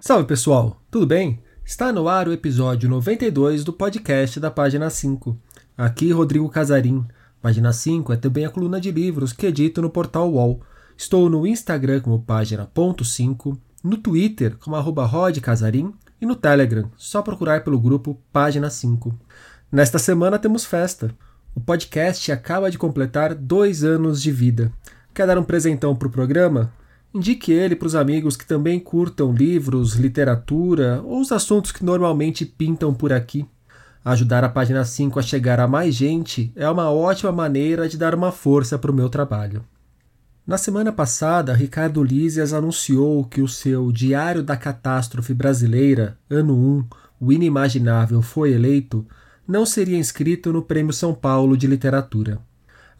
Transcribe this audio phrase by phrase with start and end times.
[0.00, 1.40] Salve pessoal, tudo bem?
[1.64, 5.38] Está no ar o episódio 92 do podcast da Página 5.
[5.78, 7.06] Aqui Rodrigo Casarim.
[7.40, 10.60] Página 5 é também a coluna de livros que edito no portal UOL.
[10.96, 17.64] Estou no Instagram como página.5, no Twitter como arroba rodcasarim e no Telegram, só procurar
[17.64, 19.12] pelo grupo Página 5.
[19.70, 21.14] Nesta semana temos festa.
[21.54, 24.72] O podcast acaba de completar dois anos de vida.
[25.14, 26.72] Quer dar um presentão para o programa?
[27.12, 32.46] Indique ele para os amigos que também curtam livros, literatura ou os assuntos que normalmente
[32.46, 33.46] pintam por aqui.
[34.02, 38.14] Ajudar a página 5 a chegar a mais gente é uma ótima maneira de dar
[38.14, 39.62] uma força para o meu trabalho.
[40.46, 46.84] Na semana passada, Ricardo Lízias anunciou que o seu Diário da Catástrofe Brasileira, ano 1,
[47.20, 49.06] O Inimaginável foi eleito,
[49.46, 52.40] não seria inscrito no Prêmio São Paulo de Literatura.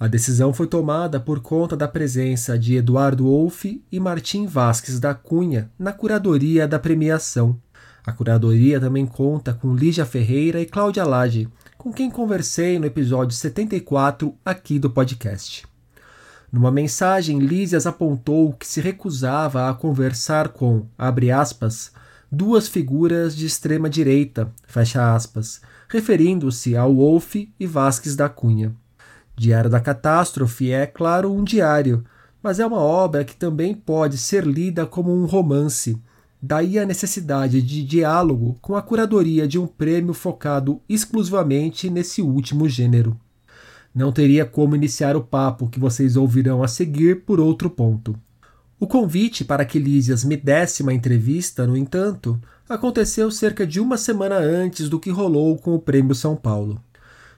[0.03, 5.15] A decisão foi tomada por conta da presença de Eduardo Wolff e Martim Vasques da
[5.15, 7.57] Cunha na curadoria da premiação.
[8.05, 13.37] A curadoria também conta com Lígia Ferreira e Cláudia Lage, com quem conversei no episódio
[13.37, 15.65] 74 aqui do podcast.
[16.51, 21.93] Numa mensagem, Lísias apontou que se recusava a conversar com, abre aspas,
[22.29, 28.75] duas figuras de extrema direita, fecha aspas, referindo-se ao Wolff e Vasques da Cunha.
[29.37, 32.05] Diário da Catástrofe é, claro, um diário,
[32.43, 36.01] mas é uma obra que também pode ser lida como um romance.
[36.41, 42.69] Daí a necessidade de diálogo com a curadoria de um prêmio focado exclusivamente nesse último
[42.69, 43.17] gênero.
[43.95, 48.19] Não teria como iniciar o papo que vocês ouvirão a seguir por outro ponto.
[48.81, 53.97] O convite para que Lísias me desse uma entrevista, no entanto, aconteceu cerca de uma
[53.97, 56.83] semana antes do que rolou com o Prêmio São Paulo.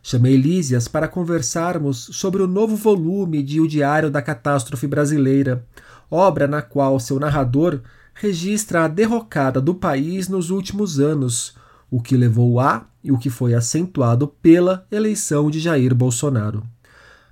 [0.06, 5.64] Chamei Lísias para conversarmos sobre o novo volume de O Diário da Catástrofe Brasileira,
[6.10, 7.80] obra na qual seu narrador
[8.12, 11.54] registra a derrocada do país nos últimos anos,
[11.90, 16.62] o que levou a e o que foi acentuado pela eleição de Jair Bolsonaro.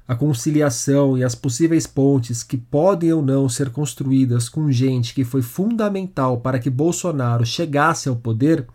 [0.08, 5.24] A conciliação e as possíveis pontes que podem ou não ser construídas com gente que
[5.24, 8.66] foi fundamental para que Bolsonaro chegasse ao poder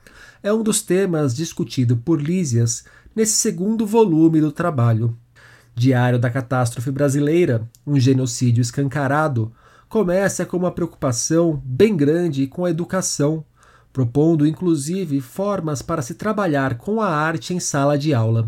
[0.44, 2.85] é um dos temas discutido por Lísias
[3.17, 5.17] nesse segundo volume do trabalho.
[5.73, 9.51] Diário da Catástrofe Brasileira, um genocídio escancarado,
[9.89, 13.44] começa com uma preocupação bem grande com a educação,
[13.91, 18.47] propondo inclusive formas para se trabalhar com a arte em sala de aula.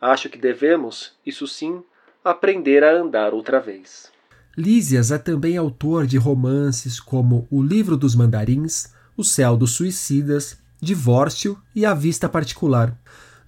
[0.00, 1.82] Acho que devemos, isso sim,
[2.24, 4.12] aprender a andar outra vez.
[4.56, 10.56] Lísias é também autor de romances como O Livro dos Mandarins, O Céu dos Suicidas,
[10.80, 12.96] Divórcio e A Vista Particular.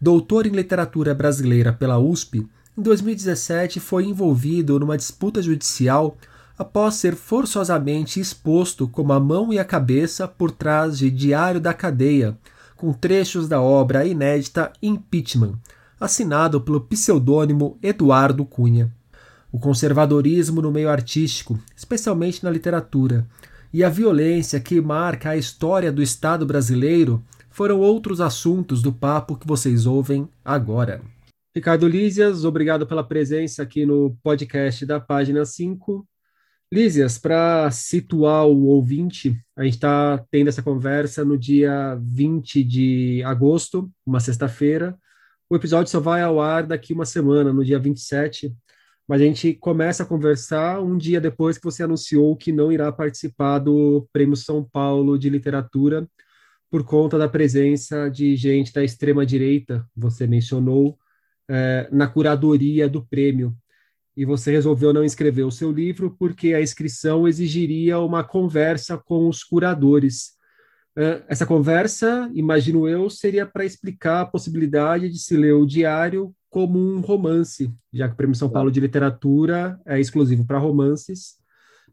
[0.00, 2.46] Doutor em literatura brasileira pela USP,
[2.76, 6.18] em 2017 foi envolvido numa disputa judicial
[6.58, 11.72] após ser forçosamente exposto como a mão e a cabeça por trás de Diário da
[11.72, 12.36] Cadeia,
[12.76, 15.54] com trechos da obra inédita Impeachment,
[15.98, 18.92] assinado pelo pseudônimo Eduardo Cunha.
[19.50, 23.26] O conservadorismo no meio artístico, especialmente na literatura,
[23.72, 27.22] e a violência que marca a história do Estado brasileiro
[27.56, 31.00] foram outros assuntos do papo que vocês ouvem agora.
[31.55, 36.06] Ricardo Lísias, obrigado pela presença aqui no podcast da página 5.
[36.70, 43.23] Lísias, para situar o ouvinte, a gente está tendo essa conversa no dia 20 de
[43.25, 44.94] agosto, uma sexta-feira,
[45.49, 48.55] o episódio só vai ao ar daqui uma semana, no dia 27,
[49.09, 52.93] mas a gente começa a conversar um dia depois que você anunciou que não irá
[52.93, 56.06] participar do Prêmio São Paulo de Literatura
[56.70, 60.98] por conta da presença de gente da extrema-direita, você mencionou,
[61.48, 63.56] é, na curadoria do prêmio.
[64.16, 69.28] E você resolveu não inscrever o seu livro porque a inscrição exigiria uma conversa com
[69.28, 70.36] os curadores.
[70.96, 76.34] Uh, essa conversa, imagino eu, seria para explicar a possibilidade de se ler o diário
[76.48, 81.36] como um romance, já que o Prêmio São Paulo de Literatura é exclusivo para romances.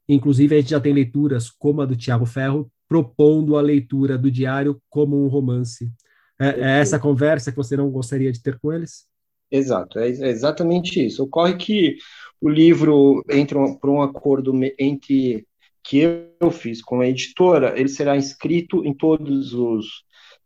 [0.07, 4.29] Inclusive, a gente já tem leituras como a do Tiago Ferro, propondo a leitura do
[4.29, 5.91] diário como um romance.
[6.39, 9.07] É, é essa conversa que você não gostaria de ter com eles?
[9.49, 11.23] Exato, é exatamente isso.
[11.23, 11.97] Ocorre que
[12.39, 15.43] o livro entra por um acordo entre
[15.83, 16.01] que
[16.39, 20.03] eu fiz com a editora, ele será inscrito em todos os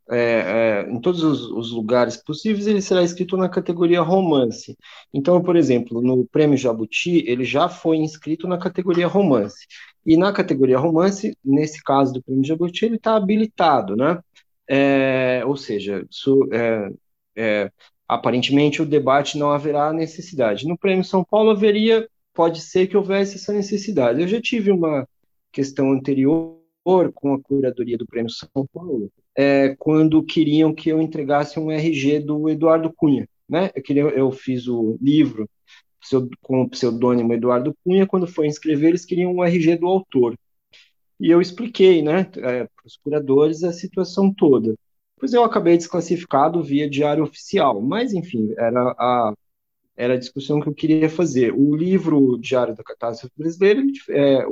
[0.09, 4.77] é, é, em todos os, os, lugares possíveis, ele será escrito na categoria romance.
[5.13, 9.67] Então, por exemplo, no Prêmio Jabuti, ele já foi inscrito na categoria romance.
[10.07, 14.17] E na categoria romance, nesse caso do Prêmio Jabuti, ele está habilitado, né?
[14.65, 16.89] É, ou seja, isso, é,
[17.35, 17.71] é,
[18.07, 20.65] aparentemente o debate não haverá necessidade.
[20.65, 24.21] No Prêmio São Paulo haveria, pode ser que houvesse essa necessidade.
[24.21, 25.05] Eu já tive uma
[25.51, 26.57] questão anterior
[27.13, 32.21] com a curadoria do Prêmio São Paulo, é, quando queriam que eu entregasse um RG
[32.21, 33.27] do Eduardo Cunha.
[33.49, 33.71] Né?
[33.75, 35.49] Eu, queria, eu fiz o livro
[36.41, 40.37] com o pseudônimo Eduardo Cunha, quando foi inscrever, eles queriam um RG do autor.
[41.19, 44.75] E eu expliquei né, é, para os curadores a situação toda.
[45.19, 49.33] Pois eu acabei desclassificado via diário oficial, mas enfim, era a,
[49.95, 51.51] era a discussão que eu queria fazer.
[51.53, 54.45] O livro Diário da Catástrofe Brasileira, é,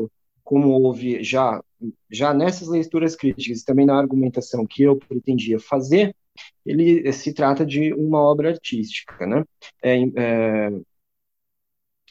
[0.43, 1.63] como houve já,
[2.09, 6.15] já nessas leituras críticas e também na argumentação que eu pretendia fazer,
[6.65, 9.45] ele se trata de uma obra artística, né?
[9.83, 10.71] É, é,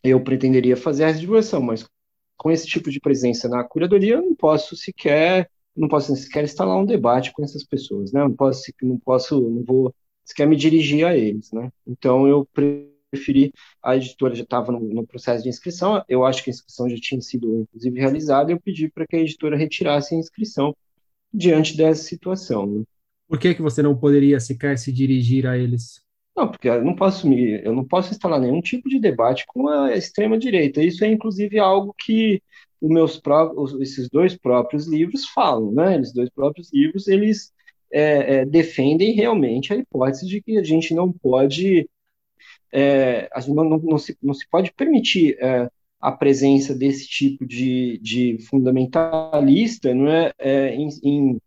[0.05, 1.89] eu pretenderia fazer a divulgação, mas
[2.37, 6.77] com esse tipo de presença na curadoria, eu não posso sequer, não posso sequer instalar
[6.77, 8.21] um debate com essas pessoas, né?
[8.21, 11.71] Não posso, não posso, não vou sequer me dirigir a eles, né?
[11.87, 13.53] Então eu preferi,
[13.83, 16.97] a editora já estava no, no, processo de inscrição, eu acho que a inscrição já
[16.97, 20.77] tinha sido, inclusive, realizada, eu pedi para que a editora retirasse a inscrição
[21.33, 22.67] diante dessa situação.
[22.67, 22.85] Né?
[23.27, 26.04] Por que, que você não poderia sequer se dirigir a eles?
[26.37, 29.69] Não, porque eu não posso me, eu não posso instalar nenhum tipo de debate com
[29.69, 30.83] a extrema direita.
[30.83, 32.43] Isso é inclusive algo que
[32.81, 35.95] os meus próprios, esses dois próprios livros falam, né?
[35.95, 37.53] Eles dois próprios livros eles
[37.93, 41.89] é, é, defendem realmente a hipótese de que a gente não pode
[42.73, 45.71] é, não, não, não, se, não se pode permitir é,
[46.01, 51.41] a presença desse tipo de, de fundamentalista não é, é em, em,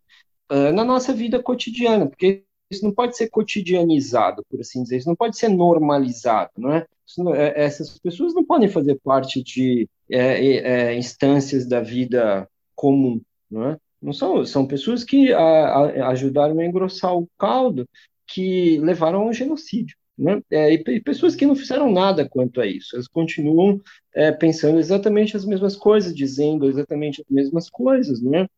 [0.50, 5.16] na nossa vida cotidiana, porque isso não pode ser cotidianizado, por assim dizer, isso não
[5.16, 6.86] pode ser normalizado, não é?
[7.16, 13.20] Não, é essas pessoas não podem fazer parte de é, instâncias da vida comum,
[13.50, 13.76] não é?
[14.00, 17.88] Não são, são pessoas que a, a, ajudaram a engrossar o caldo
[18.26, 19.96] que levaram ao genocídio.
[20.16, 20.42] Né?
[20.50, 23.80] É, e, e, pessoas que não fizeram nada quanto a isso, elas continuam
[24.12, 28.20] é, pensando exatamente as mesmas coisas, dizendo exatamente as mesmas coisas.
[28.20, 28.48] Né?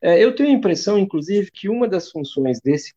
[0.00, 2.94] É, eu tenho a impressão, inclusive, que uma das funções desse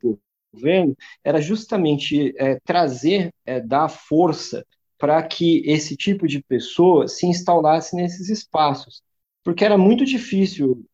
[0.54, 4.66] governo era justamente é, trazer, é, dar força
[4.98, 9.02] para que esse tipo de pessoa se instaurasse nesses espaços,
[9.44, 10.86] porque era muito difícil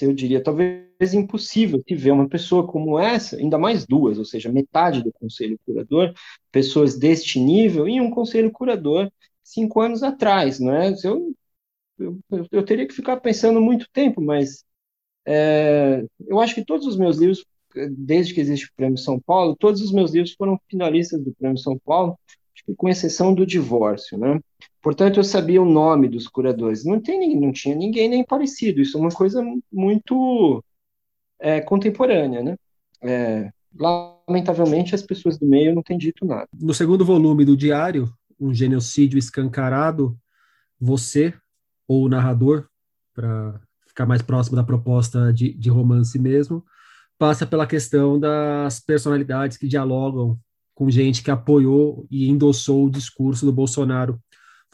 [0.00, 4.50] eu diria, talvez impossível que ver uma pessoa como essa, ainda mais duas, ou seja,
[4.50, 6.14] metade do conselho curador,
[6.50, 9.10] pessoas deste nível, em um conselho curador
[9.42, 10.94] cinco anos atrás, não é?
[11.04, 11.32] Eu,
[11.98, 12.18] eu,
[12.50, 14.64] eu teria que ficar pensando muito tempo, mas
[15.26, 17.44] é, eu acho que todos os meus livros,
[17.96, 21.58] desde que existe o Prêmio São Paulo, todos os meus livros foram finalistas do Prêmio
[21.58, 22.18] São Paulo,
[22.76, 24.40] com exceção do divórcio, né?
[24.82, 26.84] Portanto, eu sabia o nome dos curadores.
[26.84, 28.80] Não, tem, não tinha ninguém nem parecido.
[28.80, 30.64] Isso é uma coisa muito
[31.40, 32.56] é, contemporânea, né?
[33.02, 36.48] É, lamentavelmente, as pessoas do meio não têm dito nada.
[36.52, 38.08] No segundo volume do Diário,
[38.40, 40.16] Um Genocídio Escancarado,
[40.80, 41.34] você,
[41.86, 42.68] ou o narrador,
[43.14, 46.64] para ficar mais próximo da proposta de, de romance mesmo,
[47.18, 50.38] passa pela questão das personalidades que dialogam
[50.74, 54.20] com gente que apoiou e endossou o discurso do Bolsonaro.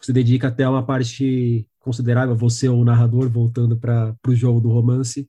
[0.01, 4.69] Você dedica até uma parte considerável, você ou o narrador, voltando para o jogo do
[4.69, 5.29] romance,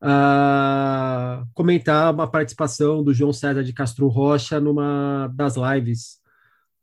[0.00, 6.18] a comentar uma participação do João César de Castro Rocha numa das lives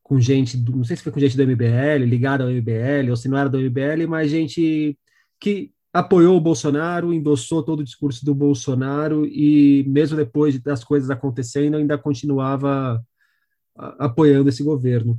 [0.04, 3.28] com gente, não sei se foi com gente do MBL, ligada ao MBL, ou se
[3.28, 4.98] não era do MBL, mas gente
[5.40, 11.10] que apoiou o Bolsonaro, endossou todo o discurso do Bolsonaro e mesmo depois das coisas
[11.10, 13.02] acontecendo ainda continuava
[13.76, 15.18] apoiando esse governo.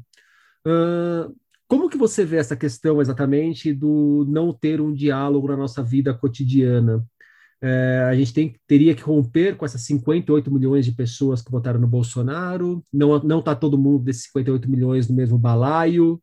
[0.66, 1.35] Uh,
[1.66, 6.12] como que você vê essa questão exatamente do não ter um diálogo na nossa vida
[6.12, 7.02] cotidiana?
[7.62, 11.80] É, a gente tem, teria que romper com essas 58 milhões de pessoas que votaram
[11.80, 16.21] no Bolsonaro, não está todo mundo desses 58 milhões no mesmo balaio.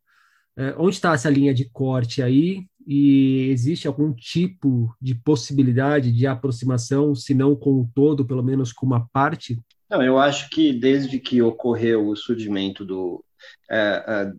[0.55, 2.67] É, onde está essa linha de corte aí?
[2.85, 8.73] E existe algum tipo de possibilidade de aproximação, se não com o todo, pelo menos
[8.73, 9.59] com uma parte?
[9.89, 13.23] Não, eu acho que desde que ocorreu o surgimento do,
[13.69, 14.33] é, é,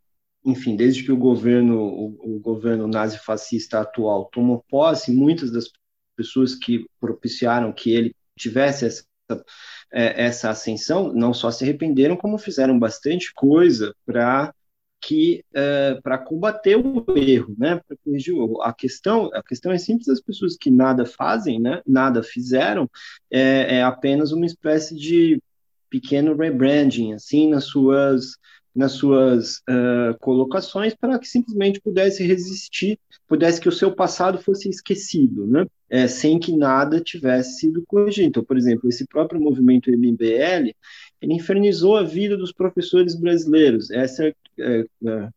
[0.44, 5.70] enfim, desde que o governo, o, o governo nazi-fascista atual tomou posse, muitas das
[6.16, 9.04] pessoas que propiciaram que ele tivesse essa
[9.92, 14.52] é, essa ascensão, não só se arrependeram, como fizeram bastante coisa para
[15.06, 17.80] que é, para combater o erro, né?
[17.86, 21.82] Para corrigir o A questão, a questão é simples: as pessoas que nada fazem, né?
[21.86, 22.90] Nada fizeram,
[23.30, 25.40] é, é apenas uma espécie de
[25.90, 28.36] pequeno rebranding, assim, nas suas
[28.74, 34.68] nas suas uh, colocações para que simplesmente pudesse resistir, pudesse que o seu passado fosse
[34.68, 35.64] esquecido, né?
[35.88, 38.26] É, sem que nada tivesse sido corrigido.
[38.26, 40.74] Então, por exemplo, esse próprio movimento MBL,
[41.22, 43.92] ele infernizou a vida dos professores brasileiros.
[43.92, 45.28] Essa é, é,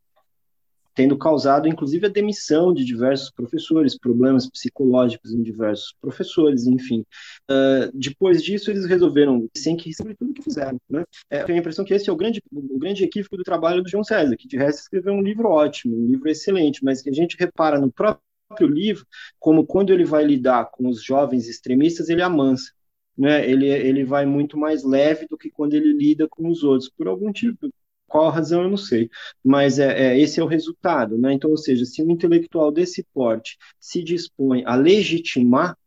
[0.97, 7.05] tendo causado, inclusive, a demissão de diversos professores, problemas psicológicos em diversos professores, enfim.
[7.47, 10.81] Uh, depois disso, eles resolveram, sem que sobre tudo que fizeram.
[10.89, 11.03] Né?
[11.29, 13.83] É, eu tenho a impressão que esse é o grande, o grande equívoco do trabalho
[13.83, 17.11] do João César, que de resto escreveu um livro ótimo, um livro excelente, mas que
[17.11, 19.05] a gente repara no próprio livro,
[19.37, 22.71] como quando ele vai lidar com os jovens extremistas, ele amansa.
[23.15, 23.47] Né?
[23.47, 27.07] Ele, ele vai muito mais leve do que quando ele lida com os outros, por
[27.07, 27.69] algum tipo,
[28.07, 29.09] qual a razão eu não sei,
[29.43, 31.33] mas é, é, esse é o resultado, né?
[31.33, 35.77] Então, ou seja, se um intelectual desse porte se dispõe a legitimar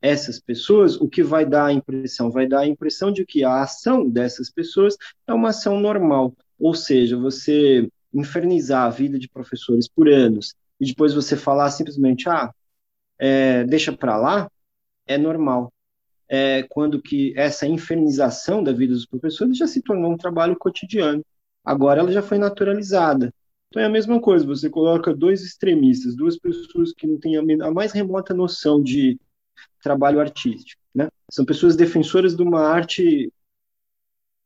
[0.00, 2.30] essas pessoas, o que vai dar a impressão?
[2.30, 6.74] Vai dar a impressão de que a ação dessas pessoas é uma ação normal, ou
[6.74, 12.52] seja, você infernizar a vida de professores por anos e depois você falar simplesmente, ah,
[13.18, 14.50] é, deixa para lá,
[15.06, 15.72] é normal.
[16.28, 21.24] É, quando que essa infernização da vida dos professores já se tornou um trabalho cotidiano.
[21.64, 23.32] Agora ela já foi naturalizada.
[23.68, 27.70] Então é a mesma coisa, você coloca dois extremistas, duas pessoas que não têm a,
[27.72, 29.18] mais remota noção de
[29.82, 31.08] trabalho artístico, né?
[31.30, 33.32] São pessoas defensoras de uma arte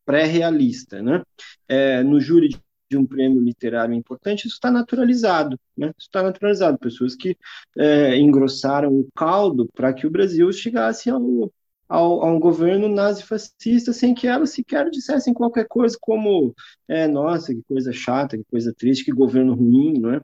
[0.07, 1.23] pré-realista, né?
[1.69, 2.57] É, no júri
[2.91, 5.89] de um prêmio literário importante, isso está naturalizado, né?
[5.99, 6.79] Isso está naturalizado.
[6.79, 7.37] Pessoas que
[7.77, 11.53] é, engrossaram o caldo para que o Brasil chegasse ao,
[11.89, 16.55] ao, a um governo nazifascista sem que elas sequer dissessem qualquer coisa como
[16.87, 20.21] é, nossa, que coisa chata, que coisa triste, que governo ruim, não é?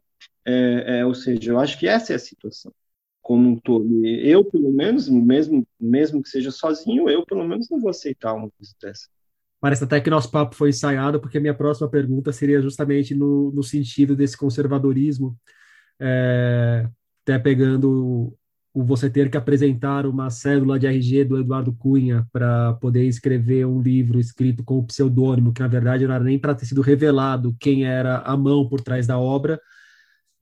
[0.46, 2.72] é, é ou seja, eu acho que essa é a situação
[3.24, 3.88] como um todo.
[4.04, 8.50] Eu, pelo menos, mesmo, mesmo que seja sozinho, eu, pelo menos, não vou aceitar uma
[8.50, 9.08] coisa dessa.
[9.58, 13.50] Parece até que nosso papo foi ensaiado, porque a minha próxima pergunta seria justamente no,
[13.50, 15.38] no sentido desse conservadorismo,
[15.98, 16.86] é,
[17.22, 18.36] até pegando
[18.74, 23.64] o você ter que apresentar uma cédula de RG do Eduardo Cunha para poder escrever
[23.64, 26.80] um livro escrito com o pseudônimo, que na verdade não era nem para ter sido
[26.82, 29.60] revelado quem era a mão por trás da obra,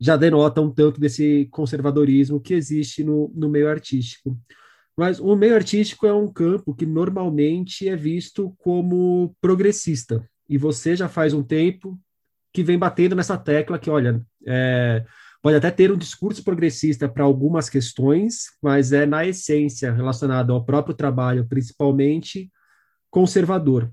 [0.00, 4.36] já denota um tanto desse conservadorismo que existe no, no meio artístico.
[4.96, 10.96] Mas o meio artístico é um campo que normalmente é visto como progressista, e você
[10.96, 12.00] já faz um tempo
[12.52, 15.04] que vem batendo nessa tecla que, olha, é,
[15.42, 20.64] pode até ter um discurso progressista para algumas questões, mas é na essência relacionado ao
[20.64, 22.50] próprio trabalho, principalmente
[23.10, 23.92] conservador.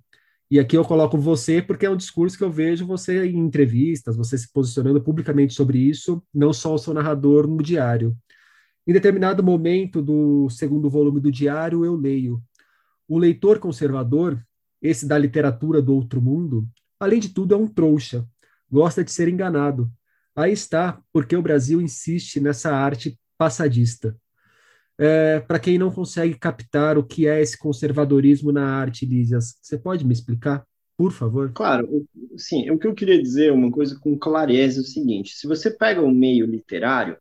[0.51, 4.15] E aqui eu coloco você porque é um discurso que eu vejo você em entrevistas,
[4.15, 8.15] você se posicionando publicamente sobre isso, não só o seu narrador no diário.
[8.87, 12.41] Em determinado momento do segundo volume do diário, eu leio:
[13.07, 14.43] O leitor conservador,
[14.81, 16.67] esse da literatura do outro mundo,
[16.99, 18.25] além de tudo é um trouxa,
[18.71, 19.91] gosta de ser enganado,
[20.35, 24.15] Aí está porque o Brasil insiste nessa arte passadista.
[24.97, 29.77] É, Para quem não consegue captar o que é esse conservadorismo na arte, Lísias, você
[29.77, 30.63] pode me explicar,
[30.97, 31.51] por favor?
[31.53, 32.05] Claro,
[32.37, 32.69] sim.
[32.71, 36.01] O que eu queria dizer, uma coisa com clareza, é o seguinte: se você pega
[36.01, 37.17] o meio literário,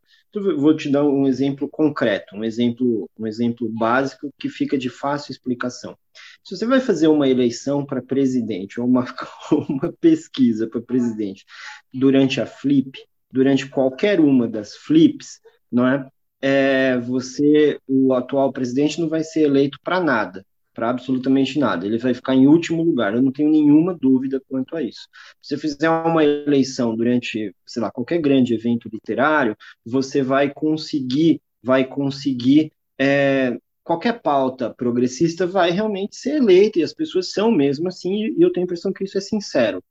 [0.57, 5.31] vou te dar um exemplo concreto, um exemplo, um exemplo básico que fica de fácil
[5.31, 5.97] explicação.
[6.43, 9.05] Se você vai fazer uma eleição para presidente ou uma,
[9.69, 11.45] uma pesquisa para presidente
[11.93, 12.97] durante a Flip,
[13.31, 15.39] durante qualquer uma das flips,
[15.71, 16.09] não é?
[16.41, 21.85] é você, o atual presidente, não vai ser eleito para nada, para absolutamente nada.
[21.85, 23.13] Ele vai ficar em último lugar.
[23.13, 25.07] Eu não tenho nenhuma dúvida quanto a isso.
[25.41, 29.55] Se você fizer uma eleição durante, sei lá, qualquer grande evento literário,
[29.85, 33.57] você vai conseguir, vai conseguir é,
[33.89, 38.35] qualquer pauta progressista vai realmente ser eleita e as pessoas são mesmo assim.
[38.37, 39.83] E eu tenho a impressão que isso é sincero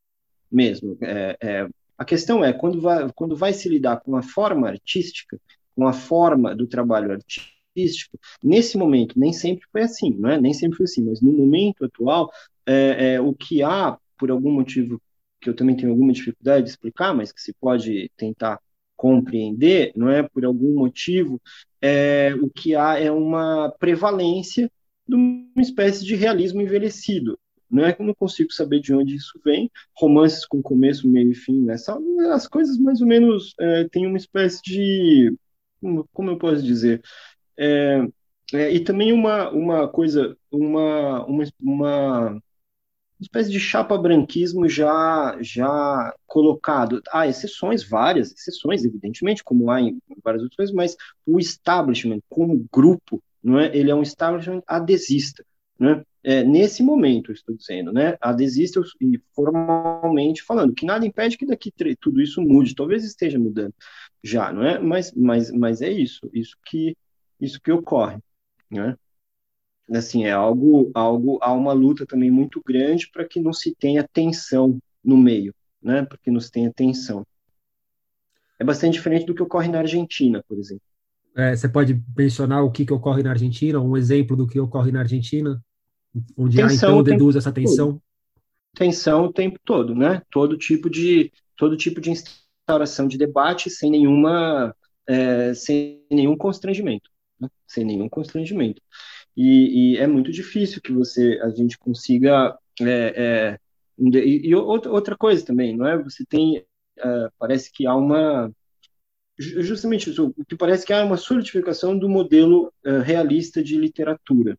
[0.49, 0.97] mesmo.
[1.01, 5.37] É, é, a questão é, quando vai, quando vai se lidar com a forma artística,
[5.75, 10.41] com a forma do trabalho artístico, nesse momento, nem sempre foi assim, não é?
[10.41, 12.31] Nem sempre foi assim, mas no momento atual,
[12.65, 15.03] é, é, o que há, por algum motivo
[15.41, 18.61] que eu também tenho alguma dificuldade de explicar, mas que se pode tentar
[18.99, 21.41] compreender, não é, por algum motivo,
[21.81, 24.71] é, o que há é uma prevalência
[25.07, 27.39] de uma espécie de realismo envelhecido.
[27.71, 29.71] Não é que eu não consigo saber de onde isso vem.
[29.97, 31.77] Romances com começo, meio e fim, né?
[32.33, 35.37] As coisas mais ou menos é, têm uma espécie de.
[36.13, 37.01] Como eu posso dizer?
[37.57, 38.05] É,
[38.53, 42.43] é, e também uma, uma coisa, uma, uma, uma
[43.21, 47.03] espécie de chapa-branquismo já, já colocado.
[47.13, 50.97] Há exceções, várias exceções, evidentemente, como há em várias outras coisas, mas
[51.27, 53.77] o establishment como grupo, não é?
[53.77, 55.45] ele é um establishment adesista.
[55.79, 56.03] Né?
[56.23, 61.73] É, nesse momento, estou dizendo, né, adesista e formalmente falando, que nada impede que daqui
[62.01, 63.73] tudo isso mude, talvez esteja mudando
[64.23, 64.79] já, não é?
[64.79, 66.97] Mas, mas, mas é isso, isso que,
[67.41, 68.19] isso que ocorre,
[68.71, 68.97] né?
[69.97, 74.07] Assim, é algo, algo, há uma luta também muito grande para que não se tenha
[74.07, 76.05] tensão no meio, né?
[76.05, 77.27] Para que não se tenha tensão.
[78.59, 80.83] É bastante diferente do que ocorre na Argentina, por exemplo.
[81.37, 84.91] É, você pode mencionar o que, que ocorre na Argentina, um exemplo do que ocorre
[84.91, 85.63] na Argentina,
[86.37, 87.93] onde tensão há, então, deduz essa tensão?
[87.93, 88.03] Todo.
[88.75, 90.21] Tensão o tempo todo, né?
[90.31, 94.75] Todo tipo de, todo tipo de instauração de debate sem nenhuma,
[95.07, 97.09] é, sem nenhum constrangimento,
[97.41, 97.49] né?
[97.67, 98.83] sem nenhum constrangimento
[99.39, 103.59] e, e, é muito difícil que você a gente consiga é, é,
[103.97, 105.97] e, e, outra coisa também não é?
[106.03, 108.51] Você tem uh, parece que há uma
[109.39, 114.59] justamente isso o que parece que há uma solidificação do modelo uh, realista de literatura.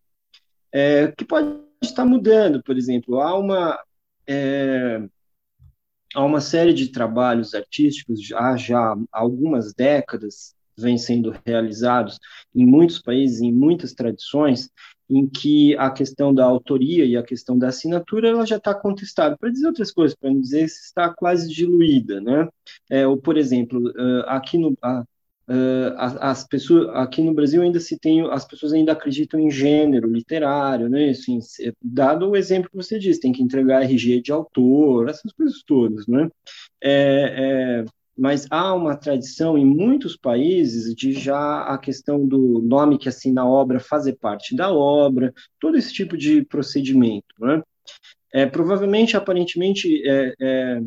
[0.72, 3.84] É, que pode estar mudando por exemplo há uma
[4.28, 5.02] é,
[6.16, 12.20] há uma série de trabalhos artísticos já já há algumas décadas vêm sendo realizados
[12.56, 14.70] em muitos países, em muitas tradições,
[15.10, 19.36] em que a questão da autoria e a questão da assinatura ela já está contestada.
[19.38, 22.48] Para dizer outras coisas, para não dizer que está quase diluída, né?
[22.90, 23.92] É, ou, por exemplo,
[24.28, 24.78] aqui no
[25.98, 30.88] as pessoas aqui no Brasil ainda se tem as pessoas ainda acreditam em gênero literário,
[30.88, 31.10] né?
[31.10, 31.40] Assim,
[31.82, 36.06] dado o exemplo que você disse, tem que entregar RG de autor, essas coisas todas,
[36.08, 36.30] né?
[36.82, 37.86] É, é,
[38.20, 43.44] mas há uma tradição em muitos países de já a questão do nome que assina
[43.44, 47.34] a obra fazer parte da obra, todo esse tipo de procedimento.
[47.40, 47.64] Né?
[48.34, 50.82] É, provavelmente, aparentemente, é, é,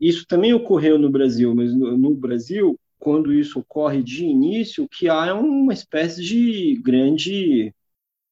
[0.00, 4.88] isso também ocorreu no Brasil, mas no, no, Brasil, quando isso ocorre de início, o
[4.88, 7.74] que há é uma espécie de grande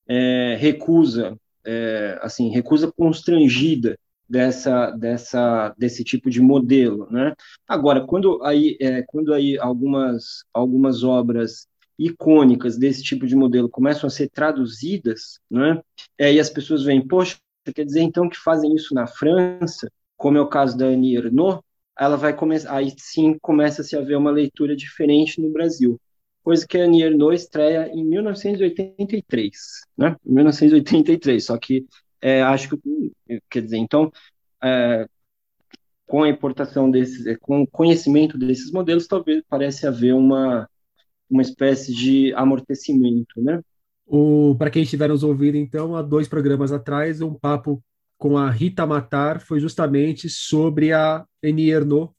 [0.07, 1.37] é, recusa,
[1.67, 7.35] é, assim, recusa constrangida dessa, dessa, desse tipo de modelo, né?
[7.69, 11.67] Agora, quando aí, é, quando aí algumas, algumas obras
[11.99, 15.81] icônicas desse tipo de modelo começam a ser traduzidas, né?
[16.19, 17.37] É, e as pessoas veem, poxa,
[17.75, 21.61] quer dizer então que fazem isso na França, como é o caso da Annie Ernaux,
[21.99, 26.01] ela vai começar, aí sim começa a se haver uma leitura diferente no Brasil,
[26.43, 29.57] coisa que a Annie Ernaux estreia em 1983,
[29.97, 30.17] né?
[30.25, 31.87] 1983, só que
[32.25, 33.13] é, acho que,
[33.51, 34.11] quer dizer, então,
[34.63, 35.07] é,
[36.07, 40.67] com a importação desses, é, com o conhecimento desses modelos, talvez parece haver uma,
[41.29, 43.61] uma espécie de amortecimento, né?
[44.57, 47.85] Para quem estiver nos ouvindo, então, há dois programas atrás, um papo
[48.17, 52.11] com a Rita Matar foi justamente sobre a Annie Ernaux,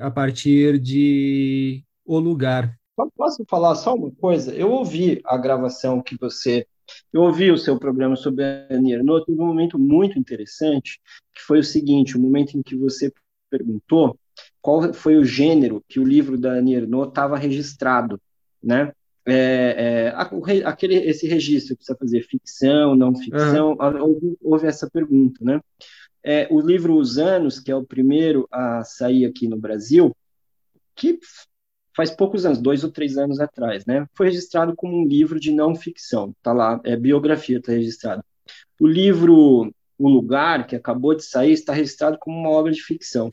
[0.00, 2.74] a partir de O Lugar.
[3.16, 4.54] Posso falar só uma coisa?
[4.54, 6.66] Eu ouvi a gravação que você
[7.12, 11.00] eu ouvi o seu programa sobre a Ernaux, teve um momento muito interessante,
[11.34, 13.12] que foi o seguinte, o momento em que você
[13.50, 14.18] perguntou
[14.60, 18.20] qual foi o gênero que o livro da Ernaux estava registrado,
[18.62, 18.92] né?
[19.26, 24.02] É, é, aquele, esse registro precisa fazer ficção, não ficção, uhum.
[24.02, 25.60] houve, houve, essa pergunta, né?
[26.22, 30.14] É, o livro Os Anos, que é o primeiro a sair aqui no Brasil,
[30.94, 31.18] que
[31.94, 34.06] faz poucos anos, dois ou três anos atrás, né?
[34.14, 38.24] Foi registrado como um livro de não ficção, tá lá, é biografia, está registrado.
[38.80, 43.32] O livro O Lugar, que acabou de sair, está registrado como uma obra de ficção,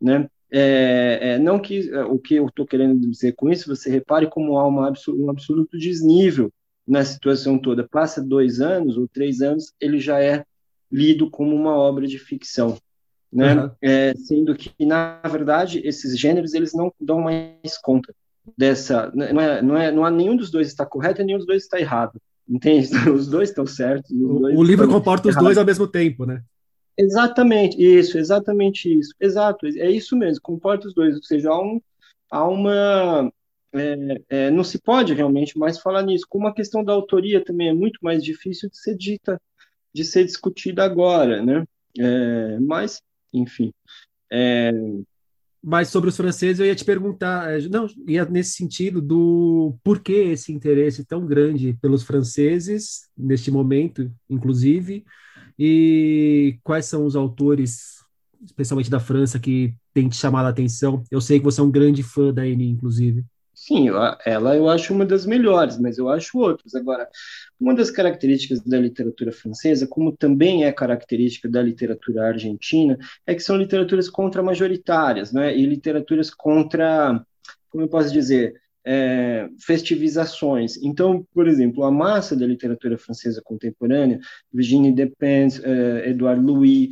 [0.00, 0.28] né?
[0.48, 4.28] É, é, não que é, o que eu estou querendo dizer com isso, você repare
[4.28, 6.52] como há uma, um absoluto desnível
[6.86, 7.88] na situação toda.
[7.88, 10.44] Passa dois anos ou três anos, ele já é
[10.90, 12.78] lido como uma obra de ficção
[13.36, 13.54] né?
[13.54, 13.70] Uhum.
[13.82, 18.14] É, sendo que na verdade esses gêneros eles não dão mais conta
[18.56, 21.46] dessa, não é, não é, não há nenhum dos dois está correto e nenhum dos
[21.46, 22.88] dois está errado, entende?
[23.10, 24.10] Os dois estão certos.
[24.10, 25.36] o, livro comporta errados.
[25.36, 26.42] os dois ao mesmo tempo, né?
[26.96, 31.78] Exatamente, isso, exatamente isso, exato, é isso mesmo, comporta os dois, ou seja, há, um,
[32.30, 33.30] há uma,
[33.74, 37.68] é, é, não se pode realmente mais falar nisso, como a questão da autoria também
[37.68, 39.38] é muito mais difícil de ser dita,
[39.92, 41.64] de ser discutida agora, né?
[41.98, 43.72] É, mas enfim.
[44.32, 44.72] É,
[45.62, 50.12] Mas sobre os franceses, eu ia te perguntar, é, não, ia nesse sentido do porquê
[50.32, 55.04] esse interesse tão grande pelos franceses, neste momento, inclusive,
[55.58, 57.96] e quais são os autores,
[58.44, 61.02] especialmente da França, que tem te chamado a atenção?
[61.10, 63.24] Eu sei que você é um grande fã da Eni, inclusive.
[63.66, 63.88] Sim,
[64.24, 66.72] ela eu acho uma das melhores, mas eu acho outras.
[66.76, 67.08] Agora,
[67.58, 73.42] uma das características da literatura francesa, como também é característica da literatura argentina, é que
[73.42, 75.56] são literaturas contra-majoritárias, né?
[75.58, 77.20] E literaturas contra,
[77.68, 80.76] como eu posso dizer, é, festivizações.
[80.76, 84.20] Então, por exemplo, a massa da literatura francesa contemporânea,
[84.52, 86.90] Virginie Despentes, é, Edouard Louis,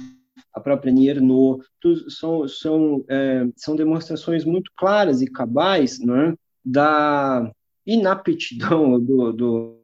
[0.52, 1.60] a própria Nierno,
[2.08, 6.34] são, são, é, são demonstrações muito claras e cabais, não é?
[6.64, 7.50] Da
[7.87, 9.79] inaptidão, do, do,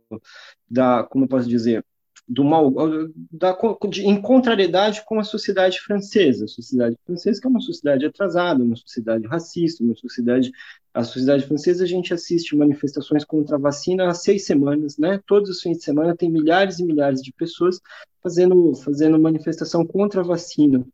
[0.68, 1.84] da, como eu posso dizer,
[2.26, 2.72] do mal,
[3.32, 6.44] da, de, em contrariedade com a sociedade francesa.
[6.44, 10.52] A sociedade francesa que é uma sociedade atrasada, uma sociedade racista, uma sociedade...
[10.94, 15.20] A sociedade francesa, a gente assiste manifestações contra a vacina há seis semanas, né?
[15.26, 17.80] Todos os fins de semana tem milhares e milhares de pessoas
[18.22, 20.86] fazendo, fazendo manifestação contra a vacina.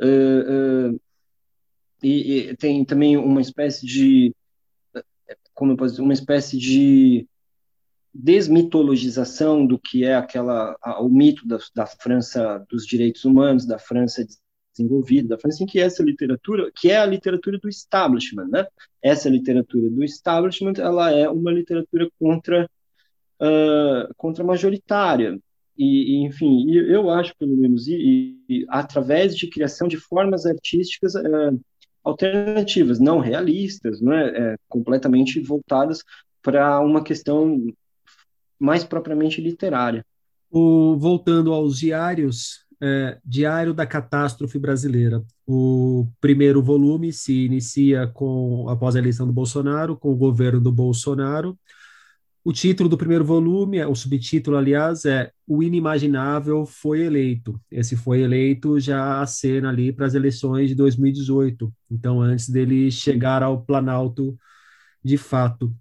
[0.00, 1.00] Uh, uh,
[2.02, 4.34] e, e, tem também uma espécie de
[5.62, 7.28] como uma espécie de
[8.12, 14.26] desmitologização do que é aquela o mito da, da, França dos direitos humanos, da França
[14.76, 18.66] desenvolvida, da França em que essa literatura, que é a literatura do establishment, né?
[19.00, 22.68] Essa literatura do establishment, ela é uma literatura contra
[23.40, 25.38] uh, contra majoritária.
[25.78, 31.14] E, e, enfim, eu acho, pelo menos, e, e, através de criação de formas artísticas
[31.14, 31.60] uh,
[32.04, 36.02] alternativas, não realistas, né, é, completamente voltadas
[36.42, 37.72] para uma questão
[38.58, 40.04] mais propriamente literária.
[40.50, 45.22] O, voltando aos diários, é, Diário da Catástrofe Brasileira.
[45.46, 50.72] O primeiro volume se inicia com após a eleição do Bolsonaro, com o governo do
[50.72, 51.56] Bolsonaro,
[52.44, 57.60] o título do primeiro volume, o subtítulo, aliás, é O Inimaginável Foi Eleito.
[57.70, 62.90] Esse foi eleito já a cena ali para as eleições de 2018, então antes dele
[62.90, 64.36] chegar ao Planalto
[65.04, 65.72] de fato.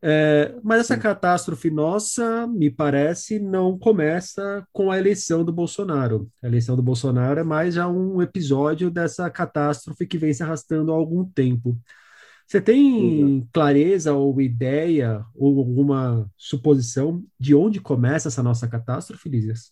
[0.00, 6.30] É, mas essa catástrofe nossa, me parece, não começa com a eleição do Bolsonaro.
[6.42, 10.92] A eleição do Bolsonaro é mais já um episódio dessa catástrofe que vem se arrastando
[10.92, 11.76] há algum tempo.
[12.48, 19.70] Você tem clareza ou ideia ou alguma suposição de onde começa essa nossa catástrofe, Lízias?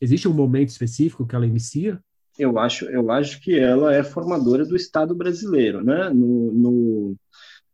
[0.00, 2.00] Existe um momento específico que ela inicia?
[2.36, 6.10] Eu acho, eu acho que ela é formadora do Estado brasileiro, né?
[6.10, 7.16] No, no,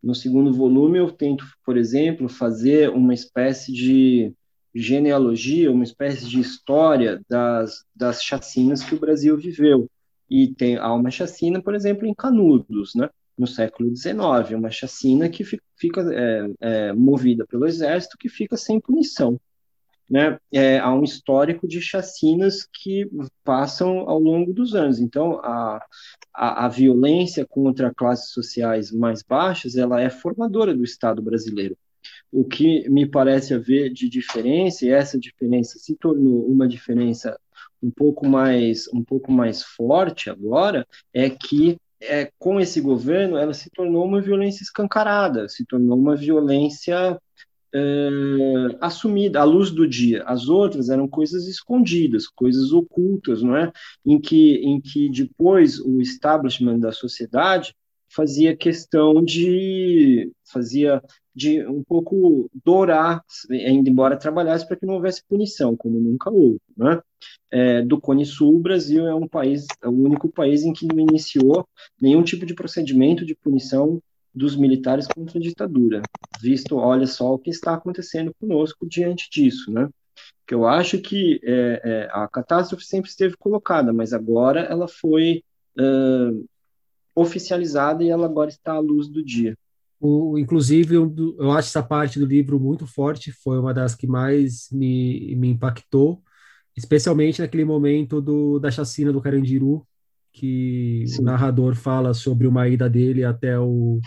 [0.03, 4.35] no segundo volume eu tento, por exemplo, fazer uma espécie de
[4.75, 9.91] genealogia, uma espécie de história das, das chacinas que o Brasil viveu.
[10.29, 13.09] E tem, há uma chacina, por exemplo, em Canudos, né?
[13.41, 14.19] No século XIX,
[14.53, 15.43] uma chacina que
[15.75, 19.41] fica é, é, movida pelo exército que fica sem punição.
[20.09, 20.39] Né?
[20.53, 23.09] É, há um histórico de chacinas que
[23.43, 25.01] passam ao longo dos anos.
[25.01, 25.83] Então, a,
[26.35, 31.79] a, a, violência contra classes sociais mais baixas ela é formadora do Estado brasileiro.
[32.31, 37.39] O que me parece haver de diferença, e essa diferença se tornou uma diferença
[37.83, 43.53] um pouco mais, um pouco mais forte agora, é que é, com esse governo, ela
[43.53, 47.19] se tornou uma violência escancarada, se tornou uma violência
[47.73, 48.09] é,
[48.81, 50.25] assumida, à luz do dia.
[50.25, 53.73] As outras eram coisas escondidas, coisas ocultas, não é?
[54.05, 57.75] Em que, em que depois o establishment da sociedade
[58.09, 61.01] fazia questão de fazia
[61.41, 66.61] de um pouco dourar, ainda embora trabalhasse para que não houvesse punição, como nunca houve.
[66.77, 67.01] Né?
[67.51, 70.87] É, do Cone Sul, o Brasil é um país, é o único país em que
[70.87, 71.67] não iniciou
[71.99, 74.03] nenhum tipo de procedimento de punição
[74.35, 76.03] dos militares contra a ditadura,
[76.43, 79.89] visto, olha só o que está acontecendo conosco diante disso, né?
[80.47, 85.43] Que eu acho que é, é, a catástrofe sempre esteve colocada, mas agora ela foi
[85.79, 86.47] uh,
[87.15, 89.57] oficializada e ela agora está à luz do dia.
[90.01, 94.69] O, inclusive, eu, acho essa parte do livro muito forte, foi uma das que mais
[94.73, 96.23] me, me impactou,
[96.75, 99.87] especialmente naquele momento do, da chacina do Carandiru,
[100.33, 101.21] que Sim.
[101.21, 104.01] o narrador fala sobre uma ida dele até o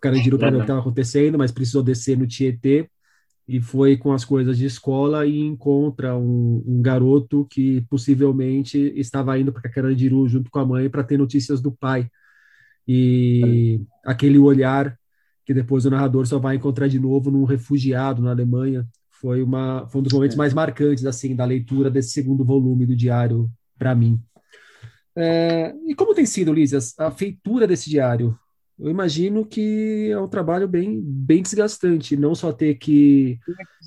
[0.00, 2.88] Carandiru para ver o que estava acontecendo, mas precisou descer no Tietê
[3.48, 9.38] e foi com as coisas de escola e encontra um, um garoto que possivelmente estava
[9.38, 12.10] indo para Carandiru junto com a mãe para ter notícias do pai.
[12.88, 14.96] E aquele olhar
[15.46, 19.86] que depois o narrador só vai encontrar de novo num refugiado na Alemanha, foi, uma,
[19.88, 20.38] foi um dos momentos é.
[20.38, 24.20] mais marcantes assim da leitura desse segundo volume do diário para mim.
[25.16, 28.38] É, e como tem sido, Lízia, a feitura desse diário?
[28.78, 33.38] Eu imagino que é um trabalho bem, bem desgastante, não só ter que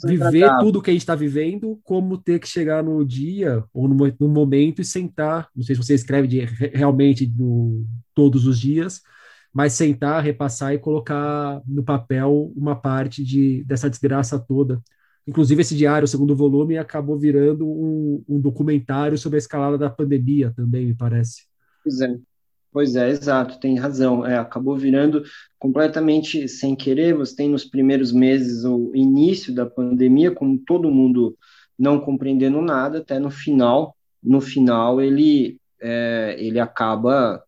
[0.04, 3.96] viver tudo que a gente está vivendo, como ter que chegar no dia ou no,
[4.20, 5.48] no, momento e sentar.
[5.56, 6.40] Não sei se você escreve de,
[6.74, 9.04] realmente no, todos os dias,
[9.54, 14.82] mas sentar, repassar e colocar no papel uma parte de, dessa desgraça toda.
[15.28, 19.90] Inclusive, esse diário, o segundo volume, acabou virando um, um documentário sobre a escalada da
[19.90, 21.44] pandemia também, me parece.
[21.84, 22.18] Pois é.
[22.72, 24.26] Pois é, exato, tem razão.
[24.26, 25.24] É, acabou virando
[25.58, 27.16] completamente sem querer.
[27.16, 31.36] Você tem nos primeiros meses o início da pandemia, como todo mundo
[31.78, 33.96] não compreendendo nada, até no final.
[34.22, 37.42] No final, ele, é, ele acaba,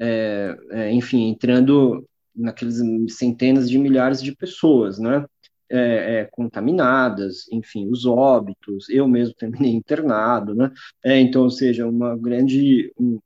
[0.00, 2.80] é, é enfim, entrando naqueles
[3.16, 5.24] centenas de milhares de pessoas, né?
[5.70, 10.72] É, é, contaminadas, enfim, os óbitos, eu mesmo terminei internado, né?
[11.04, 13.18] É, então, ou seja, uma grande, um,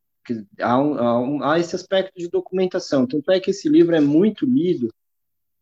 [0.61, 3.07] há, um, há, um, há, esse aspecto de documentação.
[3.07, 4.93] Tanto é que esse livro é muito lido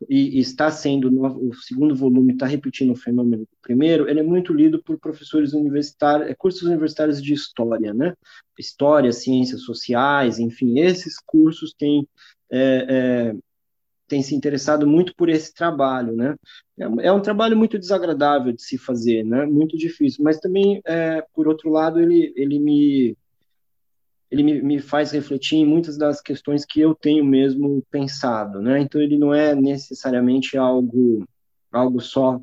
[0.08, 4.22] e, está sendo, no, o segundo volume está repetindo o fenômeno do primeiro, ele é
[4.22, 8.14] muito lido por professores universitários, é, cursos universitários de história, né?
[8.58, 12.08] História, ciências sociais, enfim, esses cursos têm,
[12.50, 13.34] é, é,
[14.08, 16.34] têm se interessado muito por esse trabalho, né?
[16.78, 19.44] É, é, um trabalho muito desagradável de se fazer, né?
[19.44, 23.16] Muito difícil, mas também, é, por outro lado, ele, ele me
[24.30, 28.80] ele me, me, faz refletir em muitas das questões que eu tenho mesmo pensado, né?
[28.80, 31.26] Então ele não é necessariamente algo
[31.72, 32.40] algo só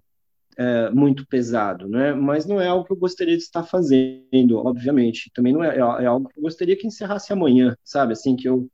[0.57, 2.13] é, muito pesado, né?
[2.13, 5.31] Mas não é algo que eu gostaria de estar fazendo, obviamente.
[5.33, 8.13] Também não é, é, é algo que eu gostaria que encerrasse amanhã, sabe?
[8.13, 8.69] Assim que eu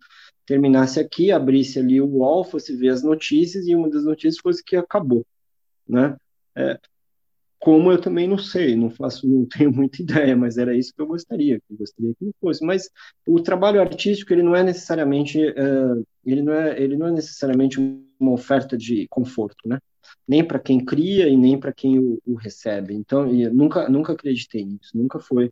[0.45, 4.63] terminasse aqui, abrisse ali o UOL, fosse ver as notícias e uma das notícias fosse
[4.63, 5.26] que acabou,
[5.88, 6.15] né?
[6.56, 6.80] É,
[7.63, 11.02] como eu também não sei, não faço, não tenho muita ideia, mas era isso que
[11.02, 12.63] eu gostaria, que eu gostaria que não fosse.
[12.63, 12.89] Mas
[13.26, 17.80] o trabalho artístico ele não é necessariamente, uh, ele não é, ele não é necessariamente
[18.19, 19.80] uma oferta de conforto, né?
[20.28, 22.93] Nem para quem cria e nem para quem o, o, recebe.
[22.93, 24.91] Então, nunca, nunca acreditei nisso.
[24.93, 25.49] Nunca foi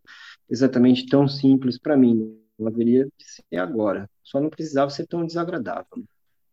[0.49, 2.37] exatamente tão simples para mim.
[2.59, 4.09] Não haveria de ser agora.
[4.21, 6.03] Só não precisava ser tão desagradável.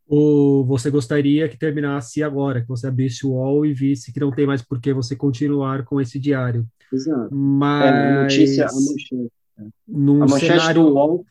[0.08, 4.30] Ou você gostaria que terminasse agora, que você abrisse o UOL e visse que não
[4.30, 6.66] tem mais por que você continuar com esse diário.
[6.90, 7.34] Exato.
[7.34, 7.84] Mas...
[7.84, 9.32] É, a notícia, a manchete.
[9.58, 9.62] É.
[9.62, 10.82] a manchete cenário...
[10.82, 11.26] do UOL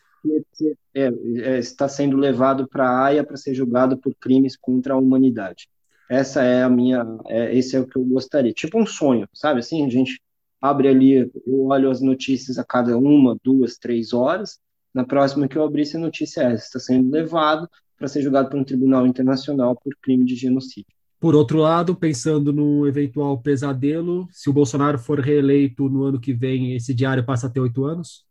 [0.94, 4.98] é, é, está sendo levado para a AIA para ser julgado por crimes contra a
[4.98, 5.68] humanidade.
[6.08, 8.54] Essa é a minha, é, esse é o que eu gostaria.
[8.54, 9.60] Tipo um sonho, sabe?
[9.60, 10.22] Assim, a gente
[10.62, 14.60] abre ali, eu olho as notícias a cada uma, duas, três horas.
[14.94, 18.50] Na próxima que eu abrisse a notícia é essa, está sendo levado para ser julgado
[18.50, 20.86] por um tribunal internacional por crime de genocídio.
[21.20, 26.32] Por outro lado, pensando no eventual pesadelo, se o Bolsonaro for reeleito no ano que
[26.32, 28.24] vem, esse diário passa a ter oito anos?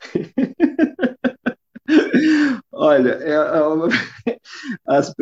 [2.72, 3.88] Olha, é, é uma...
[4.86, 5.14] as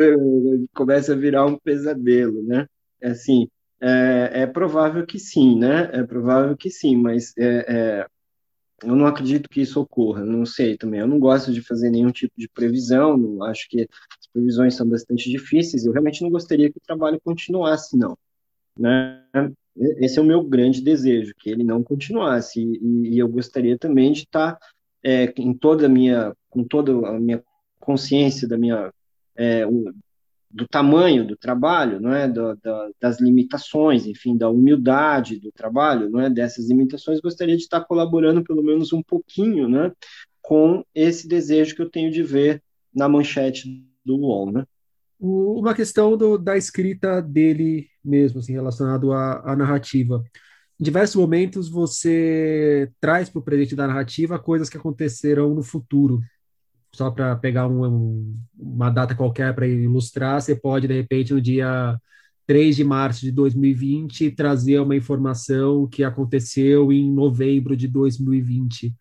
[0.73, 2.65] começa a virar um pesadelo, né?
[3.01, 3.47] É assim,
[3.81, 5.89] é, é, provável que sim, né?
[5.93, 8.07] É provável que sim, mas é, é
[8.83, 10.99] eu não acredito que isso ocorra, não sei também.
[10.99, 14.87] Eu não gosto de fazer nenhum tipo de previsão, não, acho que as previsões são
[14.87, 15.85] bastante difíceis.
[15.85, 18.17] Eu realmente não gostaria que o trabalho continuasse, não.
[18.77, 19.23] Né?
[19.97, 22.61] Esse é o meu grande desejo, que ele não continuasse.
[22.61, 24.57] E, e eu gostaria também de estar
[25.03, 27.43] é, em toda a minha, com toda a minha
[27.79, 28.91] consciência da minha
[29.35, 29.65] é,
[30.51, 32.55] do tamanho do trabalho, não é, da,
[32.99, 38.43] das limitações, enfim, da humildade do trabalho, não é, dessas limitações, gostaria de estar colaborando
[38.43, 39.91] pelo menos um pouquinho, né,
[40.41, 44.65] com esse desejo que eu tenho de ver na manchete do UOL, né.
[45.19, 50.23] Uma questão do, da escrita dele mesmo, assim, relacionado à, à narrativa.
[50.79, 56.21] Em diversos momentos você traz para o presente da narrativa coisas que aconteceram no futuro,
[56.93, 61.41] só para pegar um, um, uma data qualquer para ilustrar, você pode, de repente, no
[61.41, 61.97] dia
[62.47, 68.93] 3 de março de 2020, trazer uma informação que aconteceu em novembro de 2020.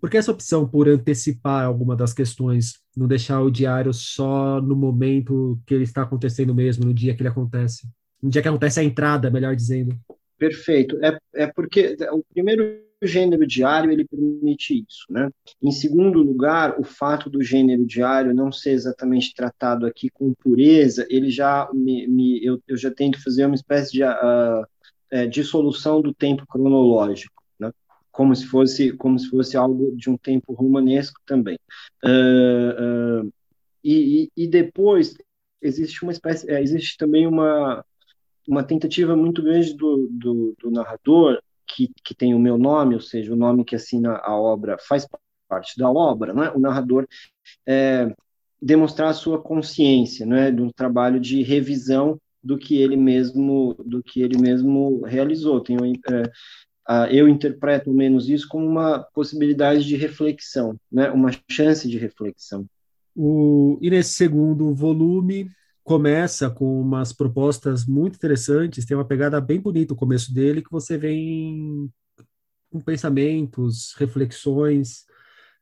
[0.00, 4.74] Por que essa opção por antecipar alguma das questões, não deixar o diário só no
[4.74, 7.88] momento que ele está acontecendo mesmo, no dia que ele acontece?
[8.22, 9.96] No dia que acontece a entrada, melhor dizendo.
[10.38, 10.96] Perfeito.
[11.04, 15.30] É, é porque o primeiro gênero diário ele permite isso, né?
[15.62, 21.06] Em segundo lugar, o fato do gênero diário não ser exatamente tratado aqui com pureza,
[21.10, 24.66] ele já me, me eu, eu, já tento fazer uma espécie de uh,
[25.10, 27.72] é, dissolução do tempo cronológico, né?
[28.10, 31.58] Como se fosse como se fosse algo de um tempo romanesco também.
[32.04, 33.32] Uh, uh,
[33.84, 35.16] e, e, depois
[35.60, 37.84] existe uma espécie, é, existe também uma
[38.46, 41.40] uma tentativa muito grande do, do, do narrador
[41.74, 45.06] que, que tem o meu nome, ou seja, o nome que assina a obra faz
[45.48, 46.50] parte da obra, né?
[46.54, 47.06] o narrador
[47.66, 48.14] é,
[48.60, 50.50] demonstrar a sua consciência, né?
[50.50, 55.60] do trabalho de revisão do que ele mesmo do que ele mesmo realizou.
[55.60, 55.76] Tem,
[56.88, 61.10] é, eu interpreto menos isso como uma possibilidade de reflexão, né?
[61.10, 62.66] uma chance de reflexão.
[63.14, 65.50] O, e nesse segundo volume
[65.84, 70.70] começa com umas propostas muito interessantes, tem uma pegada bem bonita o começo dele, que
[70.70, 71.90] você vem
[72.70, 75.04] com pensamentos, reflexões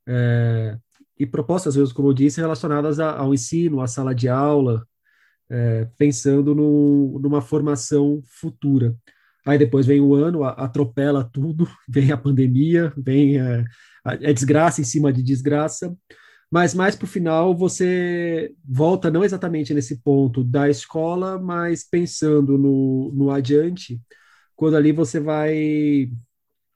[0.06, 0.76] é,
[1.18, 4.86] e propostas, mesmo, como eu disse, relacionadas a, ao ensino, à sala de aula,
[5.48, 8.96] é, pensando no, numa formação futura.
[9.46, 13.64] Aí depois vem o ano, atropela tudo, vem a pandemia, vem a,
[14.04, 15.96] a, a desgraça em cima de desgraça,
[16.50, 22.58] mas mais para o final você volta não exatamente nesse ponto da escola, mas pensando
[22.58, 24.00] no, no adiante,
[24.56, 26.10] quando ali você vai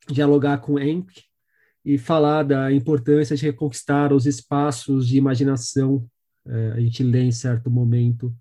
[0.09, 1.23] dialogar com Enk
[1.85, 6.07] e falar da importância de reconquistar os espaços de imaginação.
[6.47, 8.35] É, a gente lê em certo momento.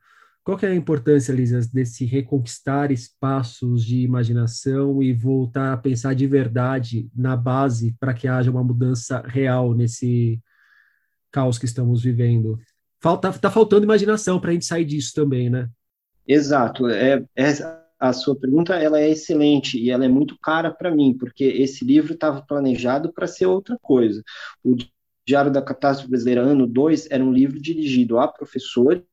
[0.43, 6.13] Qual que é a importância, Lisa, desse reconquistar espaços de imaginação e voltar a pensar
[6.13, 10.41] de verdade na base para que haja uma mudança real nesse
[11.33, 12.57] caos que estamos vivendo.
[13.01, 15.67] Falta, tá faltando imaginação para a gente sair disso também, né?
[16.25, 16.87] Exato.
[16.87, 17.47] É, é,
[17.99, 21.83] a sua pergunta ela é excelente e ela é muito cara para mim, porque esse
[21.83, 24.23] livro estava planejado para ser outra coisa.
[24.63, 24.77] O
[25.25, 29.03] Diário da Catástrofe Brasileira, ano 2, era um livro dirigido a professores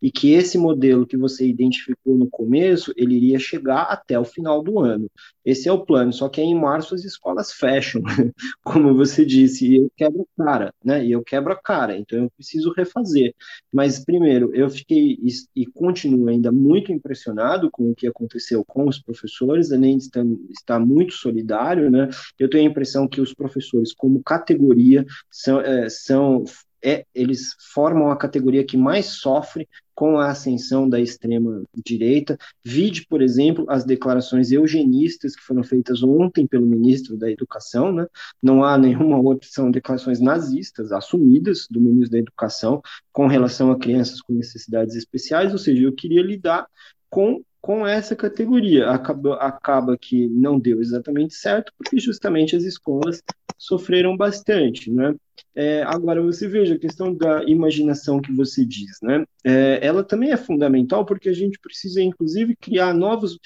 [0.00, 4.62] e que esse modelo que você identificou no começo, ele iria chegar até o final
[4.62, 5.10] do ano.
[5.44, 8.02] Esse é o plano, só que em março as escolas fecham,
[8.64, 11.04] como você disse, e eu quebro a cara, né?
[11.04, 13.34] E eu quebro a cara, então eu preciso refazer.
[13.72, 15.18] Mas primeiro, eu fiquei
[15.54, 20.24] e continuo ainda muito impressionado com o que aconteceu com os professores, além de estar,
[20.50, 22.08] estar muito solidário, né?
[22.38, 26.44] Eu tenho a impressão que os professores, como categoria, são, é, são
[26.86, 32.38] é, eles formam a categoria que mais sofre com a ascensão da extrema direita.
[32.64, 38.06] Vide, por exemplo, as declarações eugenistas que foram feitas ontem pelo ministro da Educação, né?
[38.40, 42.80] Não há nenhuma outra, são declarações nazistas assumidas do ministro da Educação
[43.12, 46.68] com relação a crianças com necessidades especiais, ou seja, eu queria lidar
[47.10, 48.88] com com essa categoria.
[48.90, 53.20] Acaba, acaba que não deu exatamente certo, porque justamente as escolas
[53.58, 55.12] sofreram bastante, né?
[55.52, 59.24] É, agora, você veja a questão da imaginação que você diz, né?
[59.42, 63.36] É, ela também é fundamental porque a gente precisa, inclusive, criar novos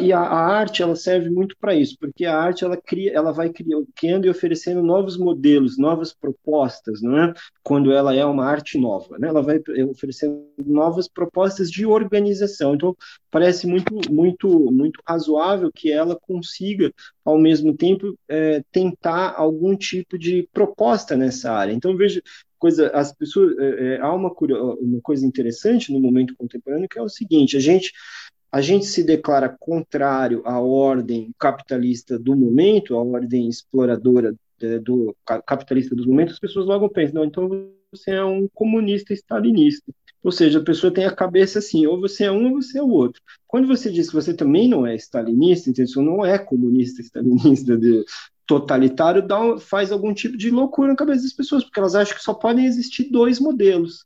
[0.00, 3.32] e a, a, arte ela serve muito para isso, porque a arte ela cria, ela
[3.32, 3.52] vai
[3.94, 7.34] criando e oferecendo novos modelos, novas propostas, não é?
[7.62, 9.28] Quando ela é uma arte nova, né?
[9.28, 12.74] Ela vai oferecendo novas propostas de organização.
[12.74, 12.96] Então
[13.30, 16.90] parece muito muito muito razoável que ela consiga
[17.22, 21.72] ao mesmo tempo é, tentar algum tipo de proposta nessa área.
[21.72, 22.22] Então veja
[22.64, 24.32] coisa, as pessoas é, é há uma,
[24.80, 27.92] uma coisa interessante no momento contemporâneo que é o seguinte: a gente
[28.54, 35.12] a gente se declara contrário à ordem capitalista do momento, à ordem exploradora é, do
[35.44, 37.48] capitalista dos momentos, as pessoas logo pensam, não, então
[37.90, 39.92] você é um comunista stalinista.
[40.22, 42.82] Ou seja, a pessoa tem a cabeça assim, ou você é um ou você é
[42.82, 43.20] o outro.
[43.44, 47.76] Quando você diz que você também não é stalinista, então você não é comunista stalinista
[47.76, 48.04] de,
[48.46, 52.22] totalitário, dá, faz algum tipo de loucura na cabeça das pessoas, porque elas acham que
[52.22, 54.04] só podem existir dois modelos.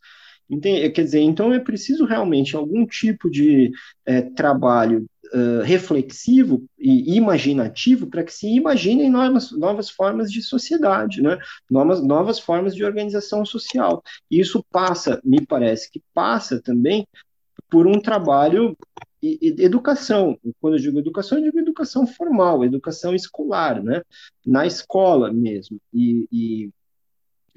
[0.48, 0.88] Entende?
[0.90, 3.70] Quer dizer, então é preciso realmente algum tipo de
[4.06, 11.20] é, trabalho uh, reflexivo e imaginativo para que se imaginem novas, novas formas de sociedade,
[11.20, 11.38] né?
[11.70, 14.02] novas, novas formas de organização social.
[14.30, 17.06] E isso passa, me parece que passa também
[17.70, 18.76] por um trabalho
[19.20, 20.38] educação.
[20.60, 24.02] Quando eu digo educação, eu digo educação formal, educação escolar, né?
[24.46, 25.78] na escola mesmo.
[25.92, 26.70] E, e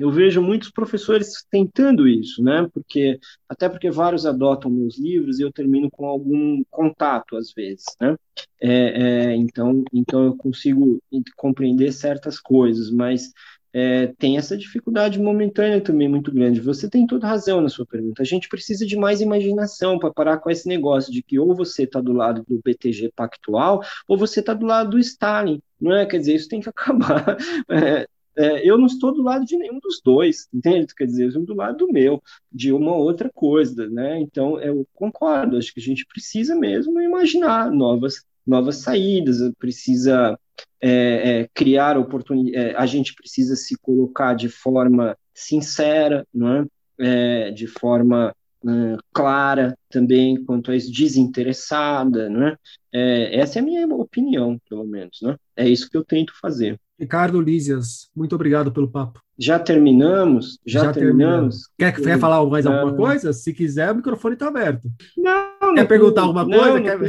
[0.02, 2.68] eu vejo muitos professores tentando isso, né?
[2.74, 7.86] Porque até porque vários adotam meus livros e eu termino com algum contato às vezes,
[8.00, 8.16] né?
[8.60, 11.00] É, é, então, então eu consigo
[11.38, 13.32] compreender certas coisas, mas
[13.74, 16.60] é, tem essa dificuldade momentânea também muito grande.
[16.60, 18.24] Você tem toda razão na sua pergunta.
[18.24, 21.84] A gente precisa de mais imaginação para parar com esse negócio de que ou você
[21.84, 25.62] está do lado do BTG Pactual ou você está do lado do Stalin.
[25.80, 26.06] Não é?
[26.08, 27.38] Quer dizer, isso tem que acabar.
[27.70, 30.94] É, é, eu não estou do lado de nenhum dos dois, entende?
[30.96, 32.22] Quer dizer, eu estou do lado do meu,
[32.52, 34.20] de uma outra coisa, né?
[34.20, 40.40] Então, eu concordo, acho que a gente precisa mesmo imaginar novas, novas saídas, precisa
[40.80, 46.66] é, é, criar oportunidades, é, a gente precisa se colocar de forma sincera, não é?
[47.00, 52.56] é de forma uh, clara também, quanto a isso, desinteressada, né?
[52.94, 55.36] É, essa é a minha opinião, pelo menos, né?
[55.56, 56.80] É isso que eu tento fazer.
[57.00, 59.20] Ricardo Lízias, muito obrigado pelo papo.
[59.38, 60.60] Já terminamos?
[60.66, 61.68] Já, Já terminamos?
[61.78, 63.34] Quer, quer falar mais alguma coisa?
[63.34, 64.88] Se quiser, o microfone está aberto.
[65.18, 66.80] Não, Quer perguntar alguma coisa?
[66.80, 67.00] Não, quer...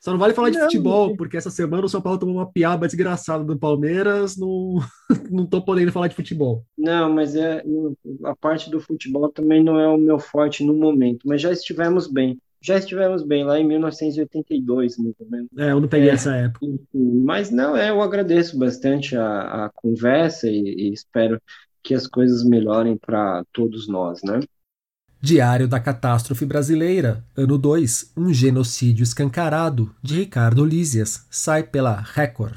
[0.00, 2.86] Só não vale falar de futebol, porque essa semana o São Paulo tomou uma piaba
[2.86, 4.78] desgraçada do Palmeiras, não,
[5.30, 6.64] não tô podendo falar de futebol.
[6.76, 7.62] Não, mas é,
[8.24, 12.06] a parte do futebol também não é o meu forte no momento, mas já estivemos
[12.06, 12.38] bem.
[12.60, 15.48] Já estivemos bem lá em 1982, mais ou menos.
[15.56, 16.66] É, eu não peguei é, essa época.
[16.92, 21.40] Mas não, é, eu agradeço bastante a, a conversa e, e espero
[21.82, 24.40] que as coisas melhorem para todos nós, né?
[25.20, 32.54] Diário da Catástrofe Brasileira, ano 2, um genocídio escancarado, de Ricardo Lísias, sai pela Record.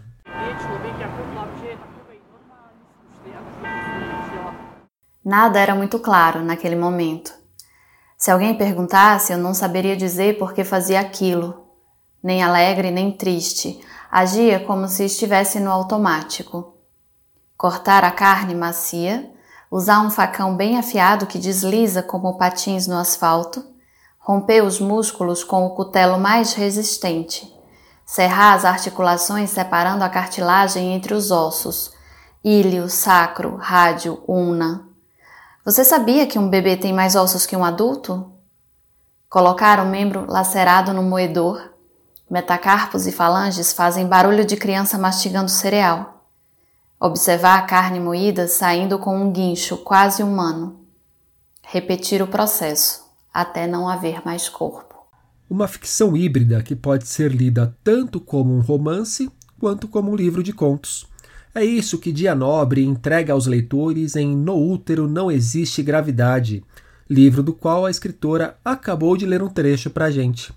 [5.26, 7.34] Nada era muito claro naquele momento.
[8.16, 11.66] Se alguém perguntasse, eu não saberia dizer por que fazia aquilo.
[12.22, 13.82] Nem alegre, nem triste.
[14.12, 16.78] Agia como se estivesse no automático.
[17.57, 19.32] Cortar a carne macia,
[19.72, 23.66] usar um facão bem afiado que desliza como patins no asfalto,
[24.20, 27.50] romper os músculos com o cutelo mais resistente,
[28.06, 31.94] serrar as articulações separando a cartilagem entre os ossos,
[32.44, 34.86] íleo, sacro, rádio, una.
[35.64, 38.30] Você sabia que um bebê tem mais ossos que um adulto?
[39.30, 41.72] Colocar o membro lacerado no moedor,
[42.30, 46.21] metacarpos e falanges fazem barulho de criança mastigando cereal.
[47.04, 50.82] Observar a carne moída saindo com um guincho quase humano.
[51.64, 53.02] Repetir o processo
[53.34, 54.93] até não haver mais corpo.
[55.49, 60.43] Uma ficção híbrida que pode ser lida tanto como um romance quanto como um livro
[60.43, 61.08] de contos.
[61.56, 66.64] É isso que Dia Nobre entrega aos leitores em No Útero Não Existe Gravidade,
[67.10, 70.54] livro do qual a escritora acabou de ler um trecho para a gente.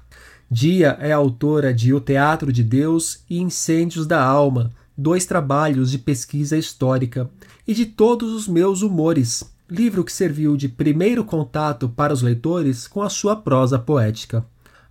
[0.50, 5.98] Dia é autora de O Teatro de Deus e Incêndios da Alma, dois trabalhos de
[5.98, 7.28] pesquisa histórica
[7.66, 12.86] e de todos os meus humores, livro que serviu de primeiro contato para os leitores
[12.86, 14.44] com a sua prosa poética.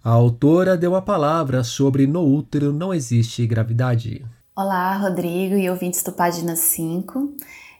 [0.03, 4.25] A autora deu a palavra sobre No Útero Não Existe Gravidade.
[4.55, 7.35] Olá, Rodrigo e ouvintes do Página 5.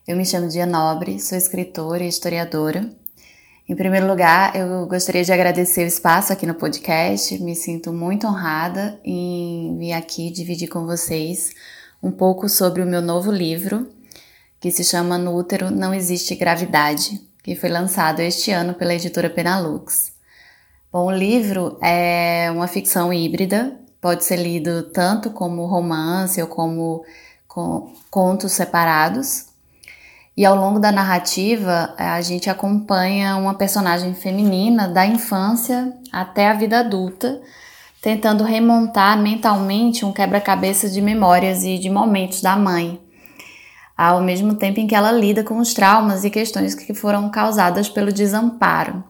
[0.08, 2.90] Eu me chamo Dia Nobre, sou escritora e historiadora.
[3.68, 7.38] Em primeiro lugar, eu gostaria de agradecer o espaço aqui no podcast.
[7.42, 11.52] Me sinto muito honrada em vir aqui dividir com vocês
[12.04, 13.90] um pouco sobre o meu novo livro,
[14.60, 19.30] que se chama No Útero Não Existe Gravidade, que foi lançado este ano pela editora
[19.30, 20.12] Penalux.
[20.92, 27.06] Bom, o livro é uma ficção híbrida, pode ser lido tanto como romance ou como
[27.48, 29.46] com contos separados.
[30.36, 36.54] E ao longo da narrativa, a gente acompanha uma personagem feminina da infância até a
[36.54, 37.42] vida adulta,
[38.04, 43.00] tentando remontar mentalmente um quebra-cabeça de memórias e de momentos da mãe,
[43.98, 47.88] ao mesmo tempo em que ela lida com os traumas e questões que foram causadas
[47.88, 49.02] pelo desamparo.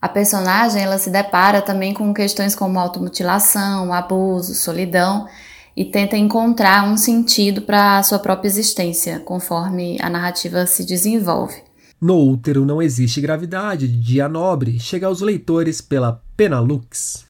[0.00, 5.28] A personagem ela se depara também com questões como automutilação, abuso, solidão
[5.76, 11.56] e tenta encontrar um sentido para a sua própria existência, conforme a narrativa se desenvolve.
[12.00, 17.26] No útero não existe gravidade, de dia nobre, chega aos leitores pela Penalux.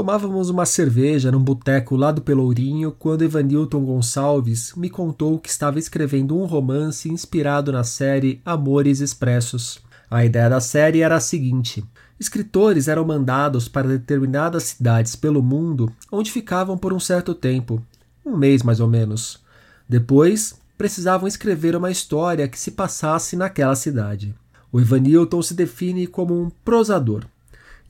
[0.00, 5.78] Tomávamos uma cerveja num boteco lá do Pelourinho quando Evanilton Gonçalves me contou que estava
[5.78, 9.78] escrevendo um romance inspirado na série Amores Expressos.
[10.10, 11.84] A ideia da série era a seguinte:
[12.18, 17.84] escritores eram mandados para determinadas cidades pelo mundo onde ficavam por um certo tempo,
[18.24, 19.38] um mês mais ou menos.
[19.86, 24.34] Depois, precisavam escrever uma história que se passasse naquela cidade.
[24.72, 27.26] O Evanilton se define como um prosador.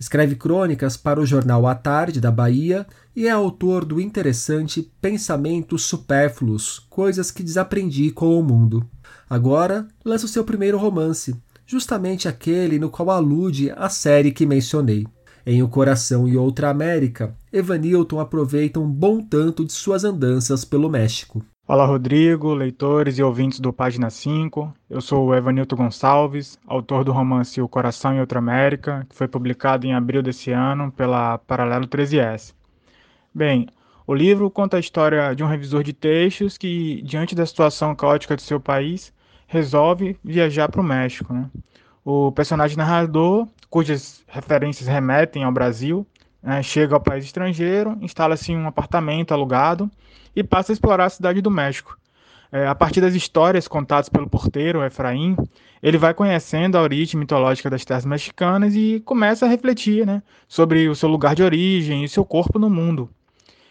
[0.00, 5.84] Escreve crônicas para o jornal A Tarde da Bahia e é autor do interessante Pensamentos
[5.84, 8.88] Supérfluos, coisas que desaprendi com o mundo.
[9.28, 11.36] Agora lança o seu primeiro romance,
[11.66, 15.06] justamente aquele no qual alude a série que mencionei.
[15.44, 20.88] Em O Coração e Outra América, Evanilton aproveita um bom tanto de suas andanças pelo
[20.88, 21.44] México.
[21.72, 24.74] Olá, Rodrigo, leitores e ouvintes do Página 5.
[24.90, 29.28] Eu sou o Evanilton Gonçalves, autor do romance O Coração em Outra América, que foi
[29.28, 32.54] publicado em abril desse ano pela Paralelo 13S.
[33.32, 33.68] Bem,
[34.04, 38.34] o livro conta a história de um revisor de textos que, diante da situação caótica
[38.34, 39.12] de seu país,
[39.46, 41.32] resolve viajar para o México.
[41.32, 41.48] Né?
[42.04, 46.04] O personagem narrador, cujas referências remetem ao Brasil,
[46.42, 49.90] né, chega ao país estrangeiro, instala-se em um apartamento alugado
[50.34, 51.98] e passa a explorar a cidade do México.
[52.52, 55.36] É, a partir das histórias contadas pelo porteiro Efraim,
[55.82, 60.88] ele vai conhecendo a origem mitológica das terras mexicanas e começa a refletir né, sobre
[60.88, 63.08] o seu lugar de origem e seu corpo no mundo.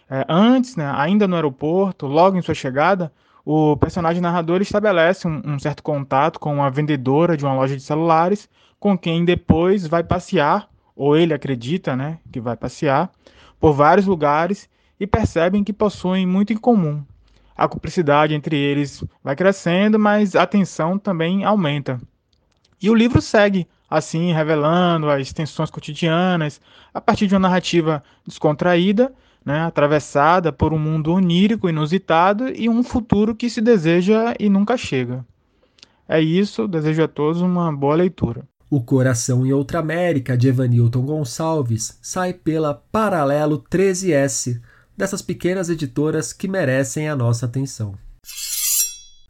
[0.10, 3.12] É, antes, né, ainda no aeroporto, logo em sua chegada,
[3.46, 7.84] o personagem narrador estabelece um, um certo contato com uma vendedora de uma loja de
[7.84, 8.50] celulares,
[8.80, 10.70] com quem depois vai passear,
[11.00, 13.10] ou ele acredita né, que vai passear,
[13.58, 14.70] por vários lugares
[15.00, 17.02] e percebem que possuem muito em comum.
[17.56, 22.02] A cumplicidade entre eles vai crescendo, mas a tensão também aumenta.
[22.82, 26.60] E o livro segue assim, revelando as tensões cotidianas
[26.94, 32.84] a partir de uma narrativa descontraída, né, atravessada por um mundo onírico, inusitado e um
[32.84, 35.26] futuro que se deseja e nunca chega.
[36.10, 38.44] É isso, desejo a todos uma boa leitura.
[38.72, 44.62] O Coração em Outra América, de Evanilton Gonçalves, sai pela Paralelo 13S,
[44.96, 47.96] dessas pequenas editoras que merecem a nossa atenção.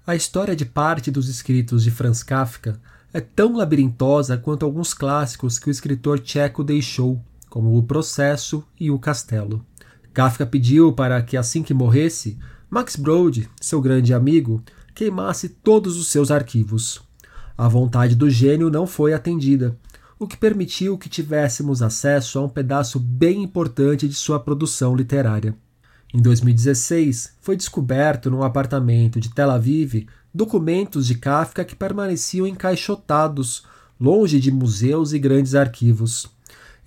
[0.06, 2.82] A história de parte dos escritos de Franz Kafka
[3.14, 8.92] é tão labirintosa quanto alguns clássicos que o escritor tcheco deixou, como O Processo e
[8.92, 9.66] O Castelo.
[10.14, 12.38] Kafka pediu para que, assim que morresse,
[12.70, 14.62] Max Brod, seu grande amigo,
[14.94, 17.08] queimasse todos os seus arquivos.
[17.60, 19.78] A vontade do gênio não foi atendida,
[20.18, 25.54] o que permitiu que tivéssemos acesso a um pedaço bem importante de sua produção literária.
[26.14, 33.66] Em 2016, foi descoberto num apartamento de Tel Aviv documentos de Kafka que permaneciam encaixotados,
[34.00, 36.30] longe de museus e grandes arquivos.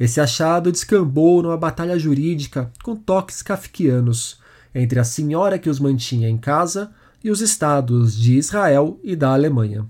[0.01, 4.41] Esse achado descambou numa batalha jurídica com toques kafkianos
[4.75, 6.91] entre a senhora que os mantinha em casa
[7.23, 9.87] e os estados de Israel e da Alemanha.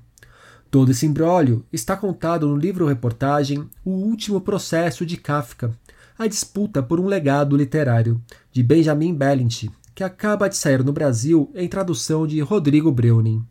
[0.73, 5.71] Todo esse imbróglio está contado no livro-reportagem O Último Processo de Kafka,
[6.19, 8.19] a disputa por um legado literário,
[8.51, 13.45] de Benjamin Bellint, que acaba de sair no Brasil em tradução de Rodrigo Breuning.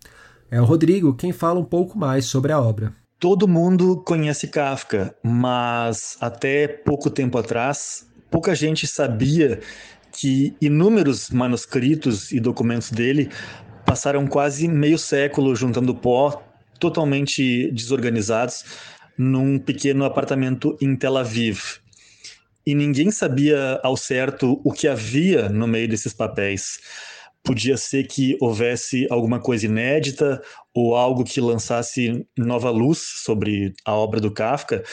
[0.50, 2.92] É o Rodrigo quem fala um pouco mais sobre a obra.
[3.20, 9.60] Todo mundo conhece Kafka, mas até pouco tempo atrás, pouca gente sabia
[10.12, 13.30] que inúmeros manuscritos e documentos dele
[13.86, 16.48] passaram quase meio século juntando pó,
[16.82, 18.66] totalmente desorganizados,
[19.18, 21.80] num pequeno apartamento em Tel Aviv
[22.66, 26.80] e ninguém sabia ao certo o que havia no meio desses papéis.
[27.44, 30.42] Podia ser que houvesse alguma coisa inédita
[30.74, 34.84] ou algo que lançasse nova luz sobre a obra do Kafka,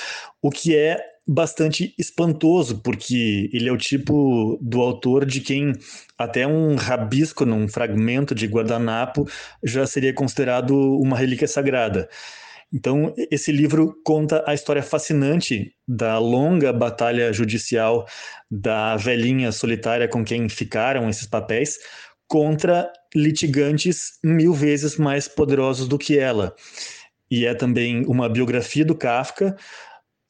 [0.40, 0.98] o que é
[1.28, 5.72] bastante espantoso, porque ele é o tipo do autor de quem
[6.16, 9.28] até um rabisco num fragmento de guardanapo
[9.62, 12.08] já seria considerado uma relíquia sagrada.
[12.72, 18.06] Então, esse livro conta a história fascinante da longa batalha judicial
[18.50, 21.78] da velhinha solitária com quem ficaram esses papéis
[22.26, 26.54] contra litigantes mil vezes mais poderosos do que ela.
[27.30, 29.56] E é também uma biografia do Kafka,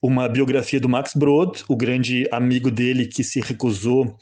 [0.03, 4.17] uma biografia do Max Brod, o grande amigo dele que se recusou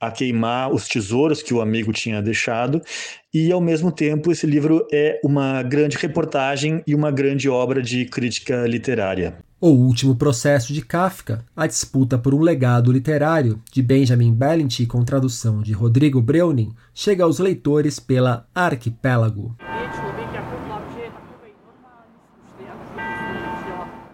[0.00, 2.82] a queimar os tesouros que o amigo tinha deixado,
[3.32, 8.04] e ao mesmo tempo esse livro é uma grande reportagem e uma grande obra de
[8.06, 9.38] crítica literária.
[9.60, 15.04] O último processo de Kafka, a disputa por um legado literário, de Benjamin Bellint com
[15.04, 19.54] tradução de Rodrigo Breuning, chega aos leitores pela Arquipélago.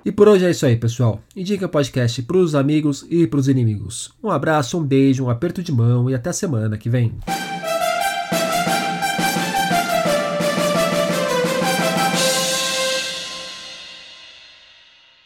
[0.09, 1.21] E por hoje é isso aí, pessoal.
[1.37, 4.11] Indica o podcast para os amigos e para os inimigos.
[4.25, 7.13] Um abraço, um beijo, um aperto de mão e até semana que vem.